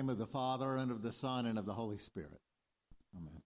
name 0.00 0.08
of 0.08 0.16
the 0.16 0.26
Father, 0.26 0.76
and 0.76 0.90
of 0.90 1.02
the 1.02 1.12
Son, 1.12 1.44
and 1.44 1.58
of 1.58 1.66
the 1.66 1.74
Holy 1.74 1.98
Spirit. 1.98 2.40
Amen. 3.14 3.42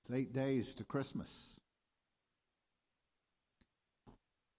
It's 0.00 0.12
eight 0.14 0.32
days 0.32 0.72
to 0.74 0.84
Christmas. 0.84 1.58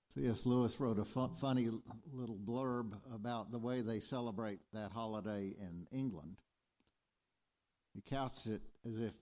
C.S. 0.09 0.45
Lewis 0.45 0.77
wrote 0.77 0.99
a 0.99 1.05
funny 1.05 1.69
little 2.11 2.37
blurb 2.37 2.97
about 3.15 3.53
the 3.53 3.59
way 3.59 3.79
they 3.79 4.01
celebrate 4.01 4.59
that 4.73 4.91
holiday 4.91 5.55
in 5.57 5.87
England. 5.97 6.35
He 7.93 8.01
couched 8.01 8.47
it 8.47 8.61
as 8.85 8.99
if 8.99 9.13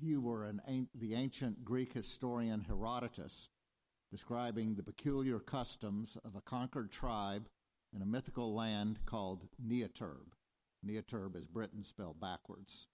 he 0.00 0.16
were 0.16 0.44
an, 0.44 0.86
the 0.94 1.14
ancient 1.14 1.64
Greek 1.64 1.92
historian 1.92 2.60
Herodotus 2.60 3.48
describing 4.10 4.74
the 4.74 4.82
peculiar 4.82 5.38
customs 5.38 6.16
of 6.24 6.34
a 6.34 6.40
conquered 6.40 6.90
tribe 6.90 7.48
in 7.94 8.02
a 8.02 8.06
mythical 8.06 8.54
land 8.54 8.98
called 9.06 9.48
Niatirb. 9.64 10.32
Niatirb 10.86 11.36
is 11.36 11.46
Britain 11.46 11.82
spelled 11.82 12.20
backwards. 12.20 12.86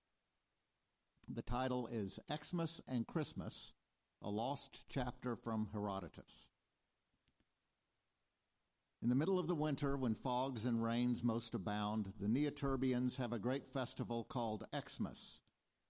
The 1.28 1.42
title 1.42 1.86
is 1.86 2.18
Xmas 2.32 2.80
and 2.88 3.06
Christmas, 3.06 3.74
a 4.22 4.30
lost 4.30 4.84
chapter 4.88 5.36
from 5.36 5.68
Herodotus. 5.72 6.50
In 9.02 9.08
the 9.08 9.14
middle 9.14 9.38
of 9.38 9.48
the 9.48 9.54
winter, 9.54 9.96
when 9.96 10.14
fogs 10.14 10.64
and 10.64 10.82
rains 10.82 11.22
most 11.22 11.54
abound, 11.54 12.12
the 12.18 12.26
Niatirbians 12.26 13.16
have 13.18 13.32
a 13.32 13.38
great 13.38 13.66
festival 13.68 14.24
called 14.24 14.64
Xmas. 14.74 15.40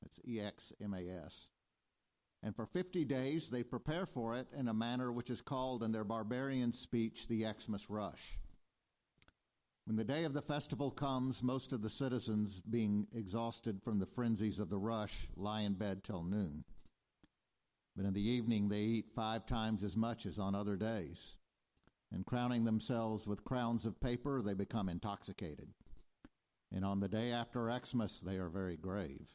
That's 0.03 0.21
E 0.27 0.41
X 0.41 0.73
M 0.83 0.95
A 0.95 1.09
S 1.25 1.49
and 2.45 2.55
for 2.55 2.67
50 2.67 3.07
days 3.07 3.49
they 3.49 3.63
prepare 3.63 4.05
for 4.05 4.37
it 4.37 4.47
in 4.55 4.69
a 4.69 4.75
manner 4.75 5.11
which 5.11 5.31
is 5.31 5.41
called 5.41 5.83
in 5.83 5.91
their 5.91 6.05
barbarian 6.05 6.73
speech 6.73 7.27
the 7.27 7.47
Xmas 7.59 7.89
Rush. 7.89 8.39
When 9.87 9.97
the 9.97 10.05
day 10.05 10.25
of 10.25 10.35
the 10.35 10.43
festival 10.43 10.91
comes, 10.91 11.43
most 11.43 11.73
of 11.73 11.81
the 11.81 11.91
citizens, 11.91 12.61
being 12.61 13.07
exhausted 13.15 13.83
from 13.83 13.99
the 13.99 14.07
frenzies 14.07 14.61
of 14.61 14.69
the 14.69 14.79
rush, 14.79 15.29
lie 15.37 15.63
in 15.63 15.75
bed 15.75 16.05
till 16.05 16.23
noon. 16.23 16.65
But 17.97 18.05
in 18.05 18.13
the 18.13 18.27
evening 18.27 18.69
they 18.69 18.81
eat 18.81 19.15
five 19.15 19.47
times 19.47 19.83
as 19.83 19.97
much 19.97 20.27
as 20.27 20.39
on 20.39 20.55
other 20.55 20.77
days. 20.77 21.37
And 22.13 22.27
crowning 22.27 22.65
themselves 22.65 23.27
with 23.27 23.45
crowns 23.45 23.87
of 23.87 24.01
paper, 24.01 24.43
they 24.43 24.55
become 24.55 24.89
intoxicated. 24.89 25.69
And 26.73 26.85
on 26.85 27.01
the 27.01 27.09
day 27.09 27.31
after 27.33 27.73
Xmas, 27.73 28.21
they 28.21 28.37
are 28.37 28.49
very 28.49 28.77
grave 28.77 29.35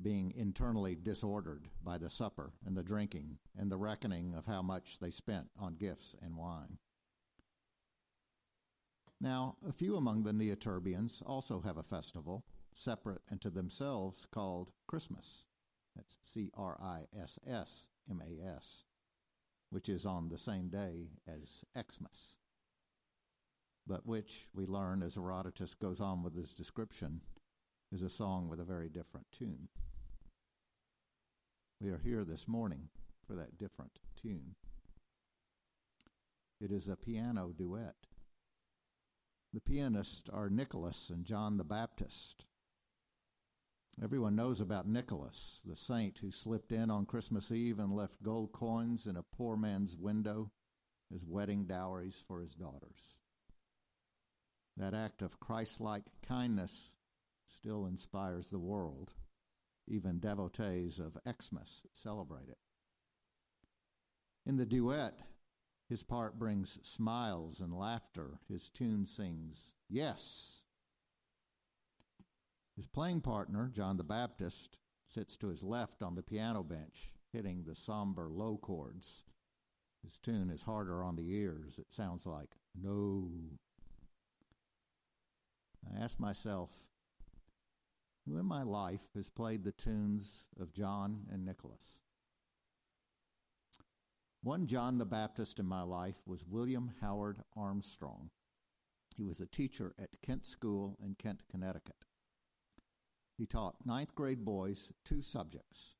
being 0.00 0.32
internally 0.36 0.94
disordered 0.94 1.68
by 1.82 1.98
the 1.98 2.10
supper 2.10 2.52
and 2.64 2.76
the 2.76 2.82
drinking 2.82 3.38
and 3.56 3.70
the 3.70 3.76
reckoning 3.76 4.34
of 4.34 4.46
how 4.46 4.62
much 4.62 4.98
they 5.00 5.10
spent 5.10 5.48
on 5.58 5.74
gifts 5.74 6.14
and 6.22 6.36
wine. 6.36 6.78
Now, 9.20 9.56
a 9.68 9.72
few 9.72 9.96
among 9.96 10.22
the 10.22 10.32
Niatirbians 10.32 11.22
also 11.26 11.60
have 11.60 11.76
a 11.76 11.82
festival, 11.82 12.44
separate 12.72 13.22
and 13.28 13.40
to 13.40 13.50
themselves, 13.50 14.26
called 14.30 14.70
Christmas. 14.86 15.46
That's 15.96 16.16
C 16.20 16.52
R 16.54 16.78
I 16.80 17.06
S 17.20 17.40
S 17.44 17.88
M 18.08 18.22
A 18.22 18.48
S, 18.56 18.84
which 19.70 19.88
is 19.88 20.06
on 20.06 20.28
the 20.28 20.38
same 20.38 20.68
day 20.68 21.08
as 21.26 21.64
Xmas, 21.76 22.38
but 23.88 24.06
which 24.06 24.48
we 24.54 24.66
learn 24.66 25.02
as 25.02 25.16
Herodotus 25.16 25.74
goes 25.74 26.00
on 26.00 26.22
with 26.22 26.36
his 26.36 26.54
description 26.54 27.20
is 27.92 28.02
a 28.02 28.10
song 28.10 28.48
with 28.48 28.60
a 28.60 28.64
very 28.64 28.88
different 28.88 29.26
tune. 29.32 29.68
We 31.80 31.90
are 31.90 31.98
here 31.98 32.24
this 32.24 32.46
morning 32.46 32.88
for 33.26 33.34
that 33.36 33.56
different 33.56 33.98
tune. 34.20 34.56
It 36.60 36.70
is 36.70 36.88
a 36.88 36.96
piano 36.96 37.52
duet. 37.56 37.94
The 39.54 39.60
pianists 39.60 40.28
are 40.28 40.50
Nicholas 40.50 41.08
and 41.08 41.24
John 41.24 41.56
the 41.56 41.64
Baptist. 41.64 42.44
Everyone 44.02 44.36
knows 44.36 44.60
about 44.60 44.86
Nicholas, 44.86 45.62
the 45.64 45.74
saint 45.74 46.18
who 46.18 46.30
slipped 46.30 46.72
in 46.72 46.90
on 46.90 47.06
Christmas 47.06 47.50
Eve 47.50 47.78
and 47.78 47.92
left 47.94 48.22
gold 48.22 48.52
coins 48.52 49.06
in 49.06 49.16
a 49.16 49.22
poor 49.22 49.56
man's 49.56 49.96
window 49.96 50.50
as 51.12 51.24
wedding 51.24 51.64
dowries 51.64 52.22
for 52.28 52.40
his 52.40 52.54
daughters. 52.54 53.16
That 54.76 54.94
act 54.94 55.22
of 55.22 55.40
Christ 55.40 55.80
like 55.80 56.04
kindness 56.22 56.97
still 57.48 57.86
inspires 57.86 58.50
the 58.50 58.58
world. 58.58 59.12
Even 59.86 60.20
devotees 60.20 60.98
of 60.98 61.16
Xmas 61.26 61.86
celebrate 61.92 62.48
it. 62.48 62.58
In 64.44 64.56
the 64.56 64.66
duet, 64.66 65.18
his 65.88 66.02
part 66.02 66.38
brings 66.38 66.78
smiles 66.86 67.60
and 67.60 67.72
laughter. 67.72 68.38
His 68.48 68.70
tune 68.70 69.06
sings, 69.06 69.74
Yes. 69.88 70.64
His 72.76 72.86
playing 72.86 73.22
partner, 73.22 73.70
John 73.74 73.96
the 73.96 74.04
Baptist, 74.04 74.78
sits 75.06 75.36
to 75.38 75.48
his 75.48 75.64
left 75.64 76.02
on 76.02 76.14
the 76.14 76.22
piano 76.22 76.62
bench, 76.62 77.12
hitting 77.32 77.64
the 77.64 77.74
somber 77.74 78.28
low 78.30 78.58
chords. 78.58 79.24
His 80.04 80.18
tune 80.18 80.50
is 80.50 80.62
harder 80.62 81.02
on 81.02 81.16
the 81.16 81.28
ears. 81.32 81.78
It 81.78 81.90
sounds 81.90 82.26
like, 82.26 82.54
No. 82.74 83.30
I 85.90 85.98
ask 85.98 86.20
myself, 86.20 86.87
who 88.28 88.38
in 88.38 88.46
my 88.46 88.62
life 88.62 89.08
has 89.14 89.30
played 89.30 89.64
the 89.64 89.72
tunes 89.72 90.48
of 90.60 90.72
John 90.72 91.26
and 91.32 91.44
Nicholas? 91.44 92.00
One 94.42 94.66
John 94.66 94.98
the 94.98 95.06
Baptist 95.06 95.58
in 95.58 95.66
my 95.66 95.82
life 95.82 96.16
was 96.26 96.44
William 96.46 96.92
Howard 97.00 97.38
Armstrong. 97.56 98.30
He 99.16 99.24
was 99.24 99.40
a 99.40 99.46
teacher 99.46 99.94
at 99.98 100.20
Kent 100.22 100.44
School 100.44 100.96
in 101.02 101.14
Kent, 101.14 101.42
Connecticut. 101.50 102.04
He 103.36 103.46
taught 103.46 103.84
ninth 103.84 104.14
grade 104.14 104.44
boys 104.44 104.92
two 105.04 105.22
subjects 105.22 105.96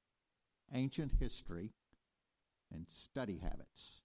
ancient 0.73 1.13
history 1.19 1.73
and 2.73 2.87
study 2.89 3.39
habits. 3.39 4.03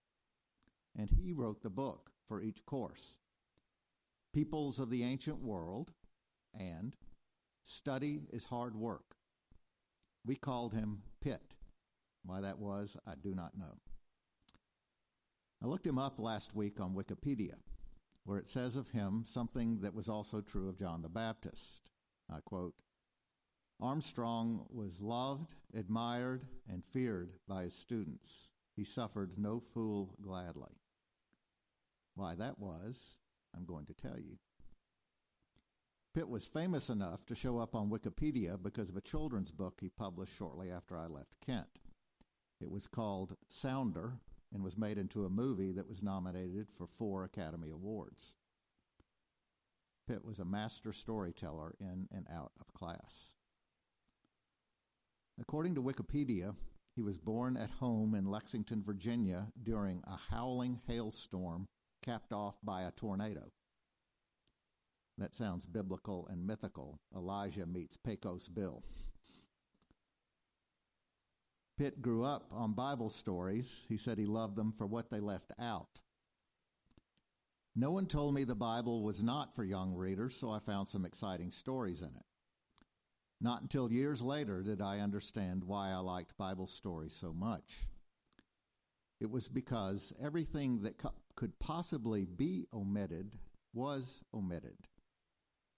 And 0.97 1.09
he 1.09 1.33
wrote 1.33 1.61
the 1.61 1.69
book 1.69 2.11
for 2.27 2.41
each 2.41 2.65
course 2.65 3.13
Peoples 4.33 4.79
of 4.79 4.89
the 4.89 5.03
Ancient 5.03 5.39
World 5.39 5.91
and 6.57 6.95
Study 7.63 8.21
is 8.31 8.45
hard 8.45 8.75
work. 8.75 9.15
We 10.25 10.35
called 10.35 10.73
him 10.73 11.01
Pitt. 11.21 11.55
Why 12.25 12.41
that 12.41 12.59
was, 12.59 12.97
I 13.07 13.13
do 13.21 13.33
not 13.33 13.57
know. 13.57 13.77
I 15.61 15.67
looked 15.67 15.87
him 15.87 15.97
up 15.97 16.19
last 16.19 16.55
week 16.55 16.79
on 16.81 16.93
Wikipedia, 16.93 17.55
where 18.25 18.37
it 18.37 18.49
says 18.49 18.75
of 18.75 18.89
him 18.89 19.23
something 19.25 19.79
that 19.81 19.93
was 19.93 20.09
also 20.09 20.41
true 20.41 20.67
of 20.67 20.77
John 20.77 21.01
the 21.01 21.09
Baptist. 21.09 21.89
I 22.29 22.39
quote 22.41 22.75
Armstrong 23.81 24.65
was 24.69 25.01
loved, 25.01 25.55
admired, 25.73 26.45
and 26.69 26.83
feared 26.85 27.33
by 27.47 27.63
his 27.63 27.73
students. 27.73 28.51
He 28.75 28.83
suffered 28.83 29.37
no 29.37 29.59
fool 29.59 30.15
gladly. 30.21 30.79
Why 32.15 32.35
that 32.35 32.59
was, 32.59 33.17
I'm 33.55 33.65
going 33.65 33.85
to 33.85 33.93
tell 33.93 34.17
you. 34.17 34.37
Pitt 36.13 36.29
was 36.29 36.47
famous 36.47 36.89
enough 36.89 37.25
to 37.25 37.33
show 37.33 37.57
up 37.57 37.73
on 37.73 37.89
Wikipedia 37.89 38.61
because 38.61 38.89
of 38.89 38.97
a 38.97 39.01
children's 39.01 39.51
book 39.51 39.79
he 39.81 39.89
published 39.89 40.35
shortly 40.35 40.69
after 40.69 40.95
I 40.95 41.07
left 41.07 41.41
Kent. 41.43 41.79
It 42.61 42.69
was 42.69 42.85
called 42.85 43.35
Sounder 43.47 44.19
and 44.53 44.63
was 44.63 44.77
made 44.77 44.99
into 44.99 45.25
a 45.25 45.29
movie 45.29 45.71
that 45.71 45.87
was 45.87 46.03
nominated 46.03 46.67
for 46.77 46.85
four 46.85 47.23
Academy 47.23 47.71
Awards. 47.71 48.35
Pitt 50.07 50.23
was 50.23 50.37
a 50.39 50.45
master 50.45 50.93
storyteller 50.93 51.73
in 51.79 52.07
and 52.11 52.27
out 52.31 52.51
of 52.59 52.73
class. 52.73 53.33
According 55.39 55.73
to 55.75 55.81
Wikipedia, 55.81 56.55
he 56.95 57.01
was 57.01 57.17
born 57.17 57.57
at 57.57 57.71
home 57.71 58.13
in 58.13 58.25
Lexington, 58.25 58.83
Virginia 58.83 59.47
during 59.63 60.03
a 60.05 60.15
howling 60.15 60.79
hailstorm 60.85 61.65
capped 62.03 62.31
off 62.31 62.55
by 62.61 62.83
a 62.83 62.91
tornado. 62.91 63.51
That 65.17 65.33
sounds 65.33 65.65
biblical 65.65 66.27
and 66.31 66.45
mythical. 66.45 66.99
Elijah 67.15 67.65
meets 67.65 67.97
Pecos 67.97 68.47
Bill. 68.47 68.83
Pitt 71.77 72.01
grew 72.01 72.23
up 72.23 72.47
on 72.51 72.73
Bible 72.73 73.09
stories. 73.09 73.85
He 73.89 73.97
said 73.97 74.17
he 74.17 74.25
loved 74.25 74.55
them 74.55 74.71
for 74.71 74.85
what 74.85 75.09
they 75.09 75.19
left 75.19 75.51
out. 75.59 76.01
No 77.75 77.91
one 77.91 78.05
told 78.05 78.35
me 78.35 78.43
the 78.43 78.55
Bible 78.55 79.01
was 79.01 79.23
not 79.23 79.55
for 79.55 79.63
young 79.63 79.95
readers, 79.95 80.35
so 80.35 80.51
I 80.51 80.59
found 80.59 80.87
some 80.87 81.05
exciting 81.05 81.49
stories 81.49 82.01
in 82.01 82.09
it. 82.09 82.25
Not 83.41 83.63
until 83.63 83.91
years 83.91 84.21
later 84.21 84.61
did 84.61 84.81
I 84.81 84.99
understand 84.99 85.63
why 85.63 85.89
I 85.89 85.97
liked 85.97 86.37
Bible 86.37 86.67
stories 86.67 87.13
so 87.13 87.33
much. 87.33 87.87
It 89.19 89.29
was 89.29 89.47
because 89.47 90.13
everything 90.21 90.83
that 90.83 90.97
co- 90.97 91.13
could 91.35 91.57
possibly 91.59 92.25
be 92.25 92.67
omitted 92.71 93.37
was 93.73 94.21
omitted. 94.33 94.77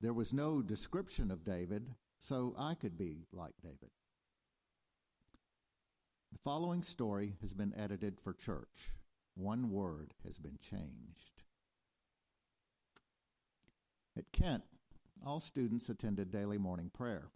There 0.01 0.13
was 0.13 0.33
no 0.33 0.61
description 0.61 1.31
of 1.31 1.43
David, 1.43 1.89
so 2.17 2.53
I 2.57 2.75
could 2.75 2.97
be 2.97 3.25
like 3.31 3.55
David. 3.61 3.91
The 6.31 6.39
following 6.43 6.81
story 6.81 7.35
has 7.41 7.53
been 7.53 7.73
edited 7.77 8.19
for 8.19 8.33
church. 8.33 8.93
one 9.35 9.69
word 9.69 10.13
has 10.23 10.37
been 10.37 10.57
changed. 10.59 11.43
At 14.17 14.31
Kent, 14.31 14.63
all 15.25 15.39
students 15.39 15.89
attended 15.89 16.31
daily 16.31 16.57
morning 16.57 16.89
prayer. 16.93 17.29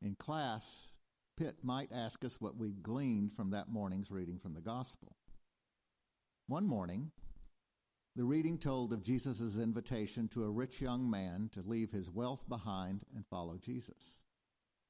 In 0.00 0.14
class, 0.14 0.92
Pitt 1.36 1.56
might 1.62 1.90
ask 1.92 2.24
us 2.24 2.40
what 2.40 2.56
we'd 2.56 2.82
gleaned 2.82 3.32
from 3.32 3.50
that 3.50 3.68
morning's 3.68 4.10
reading 4.10 4.38
from 4.38 4.54
the 4.54 4.60
Gospel. 4.60 5.16
One 6.46 6.66
morning, 6.66 7.10
the 8.14 8.24
reading 8.24 8.58
told 8.58 8.92
of 8.92 9.02
Jesus' 9.02 9.56
invitation 9.56 10.28
to 10.28 10.44
a 10.44 10.50
rich 10.50 10.80
young 10.80 11.08
man 11.08 11.48
to 11.52 11.62
leave 11.62 11.90
his 11.90 12.10
wealth 12.10 12.46
behind 12.48 13.04
and 13.14 13.26
follow 13.26 13.56
Jesus. 13.56 14.20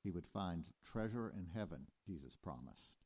He 0.03 0.11
would 0.11 0.27
find 0.27 0.65
treasure 0.83 1.33
in 1.37 1.47
heaven, 1.55 1.87
Jesus 2.05 2.35
promised. 2.35 2.97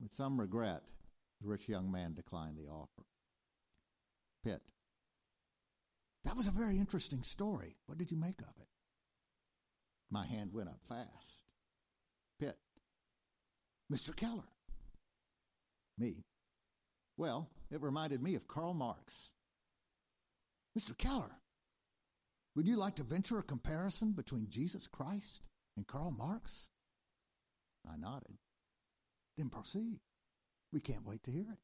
With 0.00 0.14
some 0.14 0.38
regret, 0.38 0.92
the 1.40 1.48
rich 1.48 1.68
young 1.68 1.90
man 1.90 2.14
declined 2.14 2.56
the 2.56 2.70
offer. 2.70 3.02
Pitt. 4.44 4.62
That 6.24 6.36
was 6.36 6.46
a 6.46 6.52
very 6.52 6.78
interesting 6.78 7.24
story. 7.24 7.76
What 7.86 7.98
did 7.98 8.12
you 8.12 8.16
make 8.16 8.40
of 8.40 8.54
it? 8.60 8.68
My 10.10 10.24
hand 10.24 10.52
went 10.52 10.68
up 10.68 10.80
fast. 10.88 11.42
Pitt. 12.38 12.56
Mr. 13.92 14.14
Keller. 14.14 14.48
Me. 15.98 16.24
Well, 17.16 17.48
it 17.70 17.82
reminded 17.82 18.22
me 18.22 18.34
of 18.34 18.48
Karl 18.48 18.74
Marx. 18.74 19.30
Mr. 20.78 20.96
Keller, 20.96 21.40
would 22.54 22.66
you 22.66 22.76
like 22.76 22.96
to 22.96 23.02
venture 23.02 23.38
a 23.38 23.42
comparison 23.42 24.12
between 24.12 24.48
Jesus 24.48 24.86
Christ 24.86 25.42
and 25.76 25.86
Karl 25.86 26.10
Marx? 26.10 26.68
I 27.90 27.96
nodded. 27.96 28.36
Then 29.36 29.48
proceed. 29.50 30.00
We 30.72 30.80
can't 30.80 31.06
wait 31.06 31.22
to 31.24 31.30
hear 31.30 31.46
it. 31.52 31.58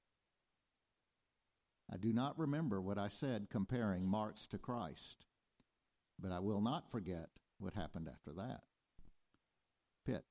I 1.93 1.97
do 1.97 2.13
not 2.13 2.39
remember 2.39 2.81
what 2.81 2.99
I 2.99 3.09
said 3.09 3.49
comparing 3.51 4.07
Marx 4.07 4.47
to 4.49 4.59
Christ, 4.59 5.25
but 6.19 6.33
I 6.33 6.39
will 6.39 6.61
not 6.61 6.91
forget 6.91 7.29
what 7.59 7.75
happened 7.75 8.09
after 8.09 8.33
that. 8.33 8.63
Pitt. 10.07 10.25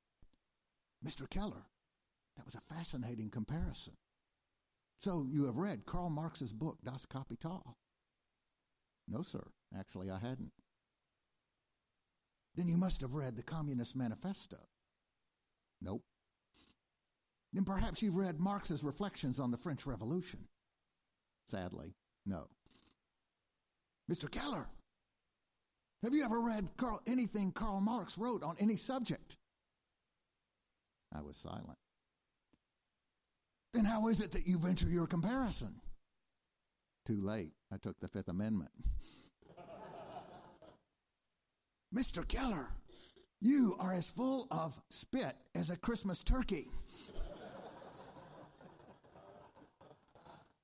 Mr. 1.05 1.29
Keller, 1.29 1.65
that 2.35 2.45
was 2.45 2.55
a 2.55 2.73
fascinating 2.73 3.29
comparison. 3.29 3.93
So 5.01 5.25
you 5.31 5.45
have 5.45 5.57
read 5.57 5.87
Karl 5.87 6.11
Marx's 6.11 6.53
book, 6.53 6.77
Das 6.83 7.07
Kapital? 7.07 7.75
No, 9.07 9.23
sir. 9.23 9.41
Actually, 9.75 10.11
I 10.11 10.19
hadn't. 10.19 10.51
Then 12.53 12.67
you 12.67 12.77
must 12.77 13.01
have 13.01 13.15
read 13.15 13.35
the 13.35 13.41
Communist 13.41 13.95
Manifesto. 13.95 14.57
Nope. 15.81 16.03
Then 17.51 17.63
perhaps 17.63 18.03
you've 18.03 18.15
read 18.15 18.39
Marx's 18.39 18.83
reflections 18.83 19.39
on 19.39 19.49
the 19.49 19.57
French 19.57 19.87
Revolution. 19.87 20.41
Sadly, 21.47 21.95
no. 22.27 22.45
Mr. 24.09 24.29
Keller, 24.29 24.67
have 26.03 26.13
you 26.13 26.23
ever 26.23 26.39
read 26.39 26.69
anything 27.07 27.51
Karl 27.51 27.81
Marx 27.81 28.19
wrote 28.19 28.43
on 28.43 28.55
any 28.59 28.77
subject? 28.77 29.35
I 31.11 31.21
was 31.21 31.37
silent. 31.37 31.79
Then 33.73 33.85
how 33.85 34.07
is 34.09 34.19
it 34.21 34.31
that 34.33 34.47
you 34.47 34.57
venture 34.57 34.89
your 34.89 35.07
comparison? 35.07 35.75
Too 37.05 37.21
late. 37.21 37.53
I 37.73 37.77
took 37.77 37.99
the 37.99 38.07
Fifth 38.07 38.27
Amendment. 38.27 38.71
Mr. 41.95 42.27
Keller, 42.27 42.67
you 43.39 43.75
are 43.79 43.93
as 43.93 44.11
full 44.11 44.47
of 44.51 44.79
spit 44.89 45.35
as 45.55 45.69
a 45.69 45.77
Christmas 45.77 46.21
turkey. 46.21 46.67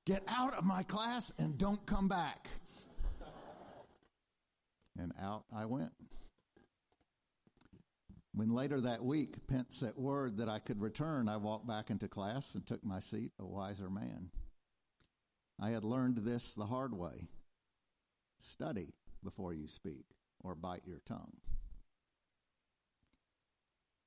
Get 0.04 0.22
out 0.28 0.54
of 0.54 0.64
my 0.64 0.82
class 0.84 1.32
and 1.38 1.58
don't 1.58 1.84
come 1.84 2.08
back. 2.08 2.48
And 4.98 5.12
out 5.20 5.44
I 5.54 5.64
went. 5.66 5.92
When 8.38 8.50
later 8.50 8.80
that 8.82 9.04
week 9.04 9.48
Pitt 9.48 9.72
sent 9.72 9.98
word 9.98 10.36
that 10.36 10.48
I 10.48 10.60
could 10.60 10.80
return, 10.80 11.28
I 11.28 11.38
walked 11.38 11.66
back 11.66 11.90
into 11.90 12.06
class 12.06 12.54
and 12.54 12.64
took 12.64 12.84
my 12.84 13.00
seat, 13.00 13.32
a 13.40 13.44
wiser 13.44 13.90
man. 13.90 14.30
I 15.58 15.70
had 15.70 15.82
learned 15.82 16.18
this 16.18 16.52
the 16.52 16.66
hard 16.66 16.94
way 16.94 17.26
study 18.36 18.94
before 19.24 19.54
you 19.54 19.66
speak 19.66 20.04
or 20.38 20.54
bite 20.54 20.86
your 20.86 21.00
tongue. 21.04 21.32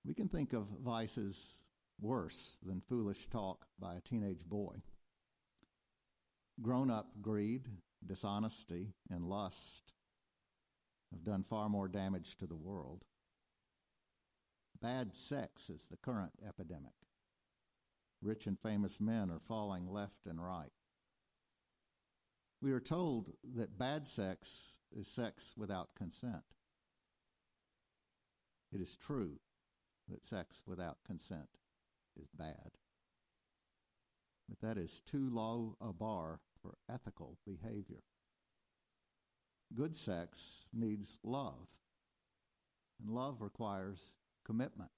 We 0.06 0.13
can 0.13 0.30
think 0.30 0.54
of 0.54 0.66
vices 0.81 1.66
worse 2.00 2.56
than 2.63 2.80
foolish 2.88 3.28
talk 3.28 3.66
by 3.81 3.95
a 3.95 4.00
teenage 4.00 4.45
boy. 4.45 4.75
Grown 6.62 6.89
up 6.89 7.10
greed, 7.22 7.68
dishonesty, 8.07 8.94
and 9.10 9.28
lust 9.28 9.92
have 11.12 11.25
done 11.25 11.44
far 11.44 11.68
more 11.68 11.89
damage 11.89 12.38
to 12.38 12.48
the 12.48 12.56
world. 12.56 13.04
Bad 14.81 15.13
sex 15.13 15.69
is 15.69 15.88
the 15.88 15.98
current 15.98 16.33
epidemic. 16.48 16.94
Rich 18.22 18.48
and 18.48 18.60
famous 18.60 19.00
men 19.00 19.30
are 19.30 19.42
falling 19.48 19.88
left 19.88 20.25
and 20.25 20.44
right. 20.44 20.72
We 22.62 22.72
are 22.72 22.80
told 22.80 23.31
that 23.56 23.78
bad 23.78 24.07
sex 24.07 24.78
is 24.95 25.07
sex 25.07 25.54
without 25.57 25.95
consent. 25.95 26.44
It 28.72 28.81
is 28.81 28.95
true 28.95 29.39
that 30.10 30.24
sex 30.24 30.62
without 30.66 30.98
consent 31.06 31.57
is 32.19 32.30
bad. 32.38 32.72
But 34.50 34.60
that 34.62 34.78
is 34.78 35.01
too 35.01 35.30
low 35.30 35.78
a 35.80 35.94
bar 35.94 36.39
for 36.62 36.75
ethical 36.89 37.38
behavior. 37.45 38.04
Good 39.74 39.95
sex 39.95 40.66
needs 40.74 41.18
love, 41.24 41.68
and 43.00 43.10
love 43.10 43.42
requires 43.42 44.13
commitment. 44.46 44.92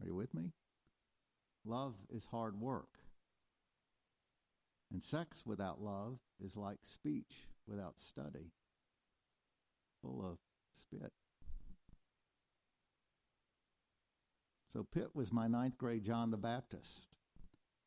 Are 0.00 0.06
you 0.06 0.14
with 0.14 0.34
me? 0.34 0.52
Love 1.64 1.94
is 2.10 2.26
hard 2.26 2.60
work. 2.60 2.88
And 4.92 5.02
sex 5.02 5.44
without 5.44 5.82
love 5.82 6.18
is 6.42 6.56
like 6.56 6.78
speech 6.82 7.46
without 7.66 7.98
study, 7.98 8.52
full 10.00 10.24
of 10.24 10.38
spit. 10.72 11.12
So 14.68 14.84
Pitt 14.84 15.14
was 15.14 15.32
my 15.32 15.48
ninth 15.48 15.78
grade 15.78 16.04
John 16.04 16.30
the 16.30 16.36
Baptist. 16.36 17.08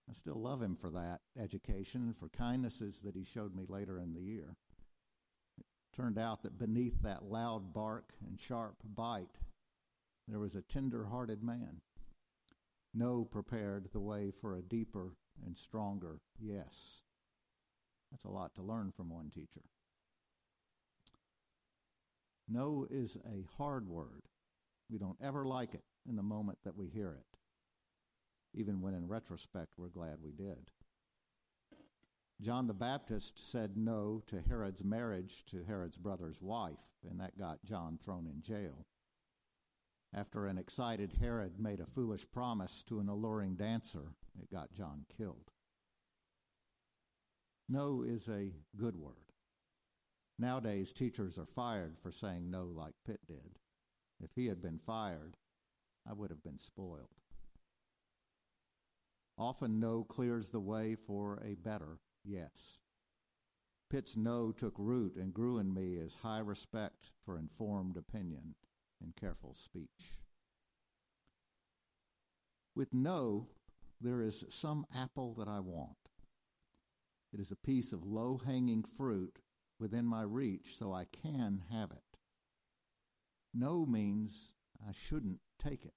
I 0.10 0.13
still 0.13 0.36
love 0.36 0.62
him 0.62 0.75
for 0.75 0.89
that 0.89 1.21
education 1.39 2.01
and 2.01 2.17
for 2.17 2.29
kindnesses 2.29 3.01
that 3.01 3.15
he 3.15 3.24
showed 3.24 3.55
me 3.55 3.65
later 3.67 4.00
in 4.00 4.13
the 4.13 4.21
year. 4.21 4.55
It 5.57 5.65
turned 5.95 6.17
out 6.17 6.43
that 6.43 6.57
beneath 6.57 7.01
that 7.03 7.24
loud 7.24 7.74
bark 7.74 8.13
and 8.27 8.39
sharp 8.39 8.75
bite, 8.83 9.39
there 10.31 10.39
was 10.39 10.55
a 10.55 10.61
tender 10.61 11.05
hearted 11.05 11.43
man. 11.43 11.81
No 12.93 13.25
prepared 13.25 13.89
the 13.91 14.00
way 14.00 14.31
for 14.31 14.55
a 14.55 14.61
deeper 14.61 15.17
and 15.45 15.57
stronger 15.57 16.21
yes. 16.39 17.01
That's 18.09 18.23
a 18.23 18.29
lot 18.29 18.55
to 18.55 18.61
learn 18.61 18.93
from 18.95 19.09
one 19.09 19.29
teacher. 19.29 19.63
No 22.47 22.88
is 22.89 23.17
a 23.25 23.45
hard 23.57 23.88
word. 23.89 24.23
We 24.89 24.97
don't 24.97 25.17
ever 25.21 25.45
like 25.45 25.73
it 25.73 25.83
in 26.07 26.15
the 26.15 26.23
moment 26.23 26.59
that 26.63 26.77
we 26.77 26.88
hear 26.88 27.11
it, 27.11 27.38
even 28.53 28.81
when 28.81 28.93
in 28.93 29.07
retrospect 29.07 29.73
we're 29.77 29.89
glad 29.89 30.17
we 30.23 30.31
did. 30.31 30.71
John 32.41 32.67
the 32.67 32.73
Baptist 32.73 33.51
said 33.51 33.77
no 33.77 34.23
to 34.27 34.41
Herod's 34.41 34.83
marriage 34.83 35.45
to 35.47 35.63
Herod's 35.63 35.97
brother's 35.97 36.41
wife, 36.41 36.83
and 37.09 37.19
that 37.19 37.38
got 37.38 37.63
John 37.65 38.00
thrown 38.01 38.27
in 38.27 38.41
jail. 38.41 38.85
After 40.13 40.45
an 40.45 40.57
excited 40.57 41.13
Herod 41.13 41.57
made 41.57 41.79
a 41.79 41.85
foolish 41.85 42.29
promise 42.31 42.83
to 42.83 42.99
an 42.99 43.07
alluring 43.07 43.55
dancer, 43.55 44.13
it 44.41 44.51
got 44.51 44.73
John 44.73 45.05
killed. 45.17 45.53
No 47.69 48.01
is 48.01 48.27
a 48.27 48.53
good 48.75 48.97
word. 48.97 49.31
Nowadays, 50.37 50.91
teachers 50.91 51.37
are 51.37 51.45
fired 51.45 51.97
for 51.97 52.11
saying 52.11 52.49
no 52.49 52.65
like 52.65 52.95
Pitt 53.05 53.21
did. 53.25 53.59
If 54.19 54.31
he 54.35 54.47
had 54.47 54.61
been 54.61 54.79
fired, 54.79 55.37
I 56.05 56.11
would 56.11 56.29
have 56.29 56.43
been 56.43 56.57
spoiled. 56.57 57.15
Often, 59.37 59.79
no 59.79 60.03
clears 60.03 60.49
the 60.49 60.59
way 60.59 60.95
for 60.95 61.41
a 61.41 61.55
better 61.55 61.99
yes. 62.25 62.79
Pitt's 63.89 64.17
no 64.17 64.51
took 64.51 64.77
root 64.77 65.15
and 65.15 65.33
grew 65.33 65.57
in 65.57 65.73
me 65.73 65.97
as 65.99 66.15
high 66.15 66.39
respect 66.39 67.11
for 67.21 67.37
informed 67.37 67.95
opinion 67.95 68.55
and 69.01 69.15
careful 69.15 69.53
speech. 69.53 70.20
With 72.75 72.93
no, 72.93 73.48
there 74.00 74.22
is 74.22 74.46
some 74.50 74.86
apple 74.96 75.34
that 75.36 75.48
I 75.48 75.60
want. 75.60 76.10
It 77.34 77.39
is 77.39 77.51
a 77.51 77.55
piece 77.55 77.91
of 77.93 78.05
low 78.05 78.39
hanging 78.43 78.84
fruit 78.84 79.39
within 79.79 80.05
my 80.05 80.22
reach, 80.22 80.75
so 80.77 80.93
I 80.93 81.05
can 81.05 81.63
have 81.72 81.91
it. 81.91 82.17
No 83.53 83.86
means 83.86 84.53
I 84.88 84.91
shouldn't 84.91 85.39
take 85.60 85.86
it. 85.86 85.93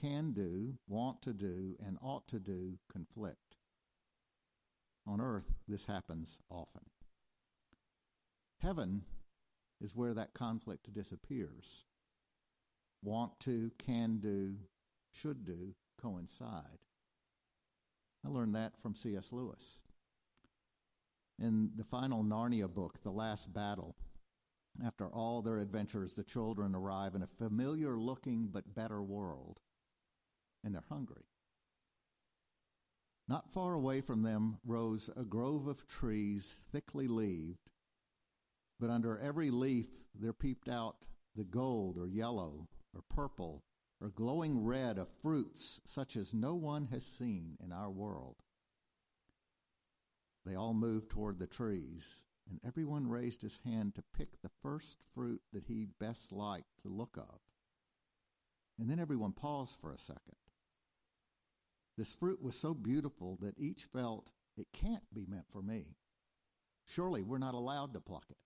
can 0.00 0.32
do, 0.32 0.74
want 0.86 1.22
to 1.22 1.32
do, 1.32 1.76
and 1.84 1.96
ought 2.02 2.26
to 2.28 2.38
do 2.38 2.78
conflict. 2.92 3.56
On 5.06 5.20
earth, 5.20 5.52
this 5.68 5.86
happens 5.86 6.40
often. 6.50 6.82
Heaven 8.60 9.04
is 9.84 9.94
where 9.94 10.14
that 10.14 10.32
conflict 10.32 10.90
disappears. 10.94 11.84
Want 13.02 13.38
to, 13.40 13.70
can 13.78 14.16
do, 14.18 14.56
should 15.12 15.44
do 15.44 15.74
coincide. 16.00 16.78
I 18.24 18.30
learned 18.30 18.54
that 18.54 18.72
from 18.80 18.94
C.S. 18.94 19.30
Lewis. 19.30 19.80
In 21.38 21.70
the 21.76 21.84
final 21.84 22.24
Narnia 22.24 22.72
book, 22.72 23.02
The 23.02 23.10
Last 23.10 23.52
Battle, 23.52 23.94
after 24.82 25.06
all 25.06 25.42
their 25.42 25.58
adventures, 25.58 26.14
the 26.14 26.24
children 26.24 26.74
arrive 26.74 27.14
in 27.14 27.22
a 27.22 27.26
familiar 27.26 27.98
looking 27.98 28.48
but 28.50 28.74
better 28.74 29.02
world, 29.02 29.60
and 30.64 30.74
they're 30.74 30.82
hungry. 30.88 31.26
Not 33.28 33.52
far 33.52 33.74
away 33.74 34.00
from 34.00 34.22
them 34.22 34.58
rose 34.64 35.10
a 35.14 35.24
grove 35.24 35.66
of 35.66 35.86
trees 35.86 36.60
thickly 36.72 37.06
leaved, 37.06 37.73
but 38.80 38.90
under 38.90 39.18
every 39.18 39.50
leaf 39.50 39.86
there 40.14 40.32
peeped 40.32 40.68
out 40.68 41.06
the 41.36 41.44
gold 41.44 41.98
or 41.98 42.06
yellow 42.06 42.68
or 42.94 43.02
purple 43.08 43.64
or 44.00 44.10
glowing 44.10 44.64
red 44.64 44.98
of 44.98 45.08
fruits 45.22 45.80
such 45.84 46.16
as 46.16 46.34
no 46.34 46.54
one 46.54 46.86
has 46.86 47.04
seen 47.04 47.56
in 47.62 47.72
our 47.72 47.90
world. 47.90 48.36
They 50.44 50.54
all 50.54 50.74
moved 50.74 51.10
toward 51.10 51.38
the 51.38 51.46
trees, 51.46 52.26
and 52.50 52.60
everyone 52.66 53.08
raised 53.08 53.40
his 53.40 53.58
hand 53.64 53.94
to 53.94 54.04
pick 54.16 54.40
the 54.42 54.50
first 54.62 54.98
fruit 55.14 55.40
that 55.52 55.64
he 55.64 55.86
best 55.98 56.32
liked 56.32 56.82
the 56.82 56.90
look 56.90 57.16
of. 57.16 57.40
And 58.78 58.90
then 58.90 58.98
everyone 58.98 59.32
paused 59.32 59.76
for 59.80 59.92
a 59.92 59.98
second. 59.98 60.36
This 61.96 62.12
fruit 62.12 62.42
was 62.42 62.56
so 62.56 62.74
beautiful 62.74 63.38
that 63.40 63.58
each 63.58 63.84
felt 63.84 64.32
it 64.56 64.66
can't 64.72 65.04
be 65.14 65.24
meant 65.26 65.46
for 65.50 65.62
me. 65.62 65.96
Surely 66.86 67.22
we're 67.22 67.38
not 67.38 67.54
allowed 67.54 67.94
to 67.94 68.00
pluck 68.00 68.26
it. 68.28 68.36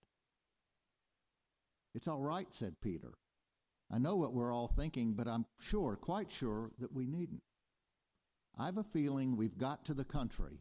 It's 1.99 2.07
all 2.07 2.21
right, 2.21 2.47
said 2.55 2.77
Peter. 2.81 3.15
I 3.91 3.99
know 3.99 4.15
what 4.15 4.33
we're 4.33 4.55
all 4.55 4.69
thinking, 4.69 5.15
but 5.15 5.27
I'm 5.27 5.47
sure, 5.59 5.97
quite 5.97 6.31
sure, 6.31 6.71
that 6.79 6.93
we 6.93 7.09
needn't. 7.09 7.43
I've 8.57 8.77
a 8.77 8.85
feeling 8.85 9.37
we've 9.37 9.59
got 9.59 9.85
to 9.87 9.95
the 9.95 10.05
country 10.05 10.61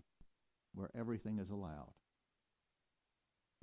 where 0.73 0.89
everything 0.97 1.37
is 1.37 1.51
allowed. 1.51 1.93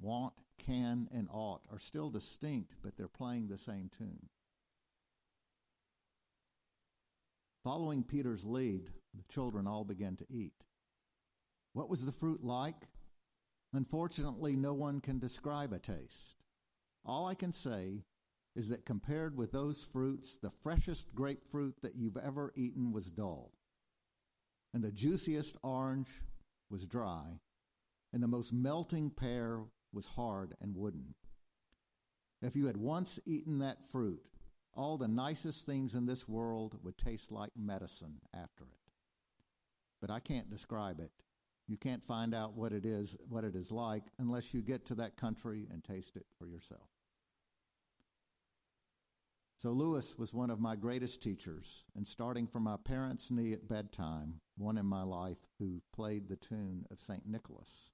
Want, 0.01 0.35
can, 0.57 1.09
and 1.13 1.27
ought 1.33 1.63
are 1.69 1.81
still 1.81 2.11
distinct, 2.11 2.77
but 2.81 2.97
they're 2.97 3.09
playing 3.09 3.49
the 3.49 3.59
same 3.59 3.91
tune. 3.99 4.29
Following 7.65 8.05
Peter's 8.05 8.45
lead, 8.45 8.93
the 9.17 9.25
children 9.29 9.67
all 9.67 9.83
began 9.83 10.15
to 10.15 10.27
eat. 10.31 10.63
What 11.73 11.91
was 11.91 12.07
the 12.07 12.13
fruit 12.13 12.45
like? 12.45 12.87
Unfortunately, 13.73 14.55
no 14.55 14.75
one 14.75 15.01
can 15.01 15.19
describe 15.19 15.73
a 15.73 15.81
taste. 15.81 16.44
All 17.05 17.27
I 17.27 17.35
can 17.35 17.53
say 17.53 18.05
is 18.57 18.69
that 18.69 18.87
compared 18.87 19.37
with 19.37 19.53
those 19.53 19.83
fruits, 19.83 20.39
the 20.39 20.51
freshest 20.51 21.15
grapefruit 21.15 21.83
that 21.83 21.97
you've 21.97 22.17
ever 22.17 22.53
eaten 22.55 22.93
was 22.93 23.11
dull, 23.11 23.53
and 24.73 24.83
the 24.83 24.93
juiciest 24.93 25.57
orange 25.63 26.23
was 26.71 26.87
dry, 26.87 27.41
and 28.13 28.23
the 28.23 28.29
most 28.29 28.53
melting 28.53 29.11
pear 29.11 29.65
was 29.93 30.07
hard 30.07 30.55
and 30.61 30.77
wooden. 30.77 31.15
If 32.43 32.55
you 32.55 32.67
had 32.67 32.77
once 32.77 33.19
eaten 33.27 33.59
that 33.59 33.89
fruit, 33.91 34.23
all 34.75 34.99
the 34.99 35.09
nicest 35.09 35.67
things 35.67 35.95
in 35.95 36.07
this 36.07 36.29
world 36.29 36.79
would 36.83 36.99
taste 36.99 37.33
like 37.33 37.53
medicine 37.57 38.21
after 38.35 38.65
it. 38.65 38.93
But 40.01 40.11
I 40.11 40.21
can't 40.21 40.51
describe 40.51 41.01
it. 41.01 41.13
You 41.67 41.77
can't 41.77 42.07
find 42.07 42.35
out 42.35 42.57
what 42.57 42.73
it 42.73 42.85
is, 42.85 43.17
what 43.29 43.45
it 43.45 43.57
is 43.57 43.73
like 43.73 44.05
unless 44.19 44.53
you 44.53 44.61
get 44.61 44.85
to 44.87 44.95
that 44.97 45.17
country 45.17 45.67
and 45.73 45.83
taste 45.83 46.17
it 46.17 46.27
for 46.39 46.47
yourself. 46.47 46.89
So 49.57 49.71
Lewis 49.71 50.19
was 50.19 50.35
one 50.35 50.51
of 50.51 50.61
my 50.61 50.77
greatest 50.77 51.23
teachers, 51.23 51.85
and 51.97 52.07
starting 52.07 52.47
from 52.47 52.65
my 52.65 52.77
parents' 52.77 53.31
knee 53.31 53.55
at 53.55 53.67
bedtime, 53.67 54.41
one 54.59 54.77
in 54.77 54.85
my 54.85 55.03
life 55.03 55.39
who 55.59 55.81
played 55.95 56.29
the 56.29 56.37
tune 56.37 56.85
of 56.91 57.01
St. 57.01 57.27
Nicholas, 57.27 57.93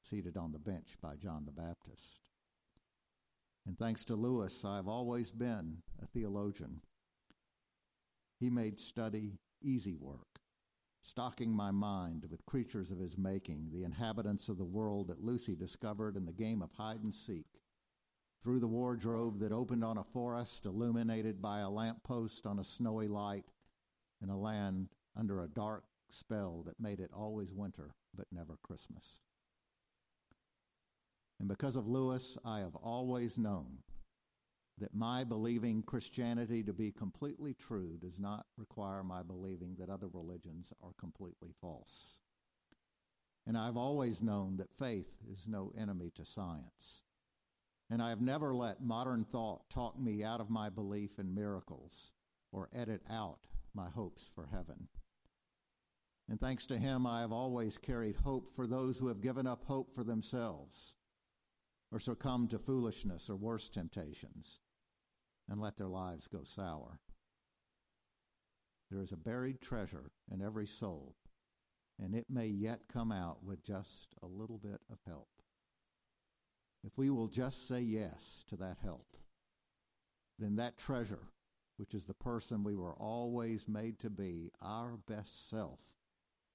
seated 0.00 0.38
on 0.38 0.52
the 0.52 0.58
bench 0.58 0.96
by 1.02 1.16
John 1.16 1.44
the 1.44 1.52
Baptist. 1.52 2.20
And 3.66 3.76
thanks 3.76 4.06
to 4.06 4.14
Lewis, 4.14 4.64
I've 4.64 4.88
always 4.88 5.32
been 5.32 5.82
a 6.00 6.06
theologian. 6.06 6.80
He 8.38 8.48
made 8.48 8.78
study 8.78 9.40
easy 9.60 9.96
work, 9.96 10.40
stocking 11.00 11.50
my 11.50 11.70
mind 11.70 12.26
with 12.30 12.44
creatures 12.46 12.90
of 12.90 12.98
his 12.98 13.16
making, 13.16 13.70
the 13.72 13.84
inhabitants 13.84 14.48
of 14.48 14.58
the 14.58 14.64
world 14.64 15.08
that 15.08 15.22
Lucy 15.22 15.54
discovered 15.54 16.16
in 16.16 16.24
the 16.24 16.32
game 16.32 16.62
of 16.62 16.72
hide 16.72 17.02
and 17.02 17.14
seek 17.14 17.46
through 18.42 18.60
the 18.60 18.68
wardrobe 18.68 19.40
that 19.40 19.52
opened 19.52 19.84
on 19.84 19.98
a 19.98 20.04
forest 20.04 20.66
illuminated 20.66 21.42
by 21.42 21.60
a 21.60 21.70
lamp 21.70 22.02
post 22.04 22.46
on 22.46 22.58
a 22.58 22.64
snowy 22.64 23.08
light 23.08 23.52
in 24.22 24.30
a 24.30 24.38
land 24.38 24.88
under 25.16 25.42
a 25.42 25.48
dark 25.48 25.84
spell 26.08 26.62
that 26.64 26.78
made 26.78 27.00
it 27.00 27.10
always 27.12 27.52
winter 27.52 27.94
but 28.14 28.26
never 28.30 28.56
Christmas. 28.62 29.20
And 31.38 31.48
because 31.48 31.76
of 31.76 31.86
Lewis, 31.86 32.38
I 32.44 32.60
have 32.60 32.74
always 32.76 33.36
known 33.36 33.78
that 34.78 34.94
my 34.94 35.24
believing 35.24 35.82
Christianity 35.82 36.62
to 36.62 36.72
be 36.72 36.92
completely 36.92 37.54
true 37.54 37.96
does 37.98 38.18
not 38.18 38.46
require 38.58 39.02
my 39.02 39.22
believing 39.22 39.74
that 39.78 39.88
other 39.88 40.08
religions 40.08 40.72
are 40.82 40.92
completely 40.98 41.54
false. 41.60 42.20
And 43.46 43.56
I've 43.56 43.76
always 43.76 44.22
known 44.22 44.56
that 44.58 44.76
faith 44.76 45.10
is 45.30 45.48
no 45.48 45.72
enemy 45.78 46.10
to 46.16 46.24
science. 46.24 47.02
And 47.88 48.02
I 48.02 48.10
have 48.10 48.20
never 48.20 48.52
let 48.52 48.82
modern 48.82 49.24
thought 49.24 49.70
talk 49.70 49.98
me 49.98 50.24
out 50.24 50.40
of 50.40 50.50
my 50.50 50.68
belief 50.68 51.18
in 51.18 51.34
miracles 51.34 52.12
or 52.52 52.68
edit 52.74 53.02
out 53.08 53.38
my 53.72 53.88
hopes 53.88 54.30
for 54.34 54.46
heaven. 54.46 54.88
And 56.28 56.40
thanks 56.40 56.66
to 56.66 56.76
him, 56.76 57.06
I 57.06 57.20
have 57.20 57.32
always 57.32 57.78
carried 57.78 58.16
hope 58.16 58.50
for 58.54 58.66
those 58.66 58.98
who 58.98 59.06
have 59.06 59.22
given 59.22 59.46
up 59.46 59.64
hope 59.64 59.94
for 59.94 60.02
themselves 60.02 60.94
or 61.92 62.00
succumbed 62.00 62.50
to 62.50 62.58
foolishness 62.58 63.30
or 63.30 63.36
worse 63.36 63.68
temptations 63.68 64.60
and 65.48 65.60
let 65.60 65.76
their 65.76 65.88
lives 65.88 66.26
go 66.28 66.40
sour. 66.44 67.00
There 68.90 69.00
is 69.00 69.12
a 69.12 69.16
buried 69.16 69.60
treasure 69.60 70.10
in 70.32 70.42
every 70.42 70.66
soul, 70.66 71.16
and 71.98 72.14
it 72.14 72.26
may 72.28 72.46
yet 72.46 72.88
come 72.92 73.10
out 73.10 73.42
with 73.42 73.62
just 73.62 74.14
a 74.22 74.26
little 74.26 74.58
bit 74.58 74.80
of 74.90 74.98
help 75.06 75.28
if 76.86 76.96
we 76.96 77.10
will 77.10 77.26
just 77.26 77.66
say 77.66 77.80
yes 77.80 78.44
to 78.48 78.56
that 78.56 78.78
help, 78.80 79.16
then 80.38 80.56
that 80.56 80.78
treasure, 80.78 81.32
which 81.78 81.94
is 81.94 82.04
the 82.04 82.14
person 82.14 82.62
we 82.62 82.76
were 82.76 82.94
always 82.94 83.66
made 83.66 83.98
to 84.00 84.10
be, 84.10 84.52
our 84.62 84.96
best 85.08 85.50
self, 85.50 85.80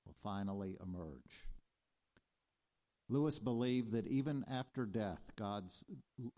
will 0.06 0.16
finally 0.24 0.78
emerge. 0.82 1.51
Lewis 3.12 3.40
believed 3.40 3.92
that 3.92 4.08
even 4.08 4.46
after 4.48 4.86
death, 4.86 5.20
God's, 5.36 5.84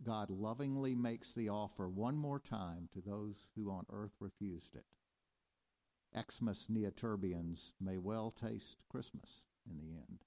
God 0.04 0.32
lovingly 0.32 0.96
makes 0.96 1.32
the 1.32 1.50
offer 1.50 1.88
one 1.88 2.18
more 2.18 2.40
time 2.40 2.90
to 2.94 3.00
those 3.00 3.48
who 3.56 3.70
on 3.70 3.86
earth 3.92 4.16
refused 4.20 4.76
it. 4.76 4.86
Xmas 6.20 6.70
Niatirbians 6.72 7.74
may 7.80 8.00
well 8.00 8.32
taste 8.32 8.78
Christmas 8.90 9.46
in 9.70 9.78
the 9.78 9.94
end. 9.94 10.24